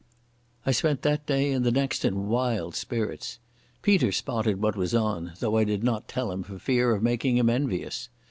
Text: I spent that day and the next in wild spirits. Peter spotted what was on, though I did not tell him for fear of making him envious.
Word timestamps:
I 0.65 0.71
spent 0.71 1.03
that 1.03 1.27
day 1.27 1.51
and 1.51 1.63
the 1.63 1.69
next 1.71 2.03
in 2.03 2.27
wild 2.27 2.73
spirits. 2.73 3.37
Peter 3.83 4.11
spotted 4.11 4.59
what 4.59 4.75
was 4.75 4.95
on, 4.95 5.33
though 5.37 5.57
I 5.57 5.63
did 5.63 5.83
not 5.83 6.07
tell 6.07 6.31
him 6.31 6.41
for 6.41 6.57
fear 6.57 6.95
of 6.95 7.03
making 7.03 7.37
him 7.37 7.51
envious. 7.51 8.09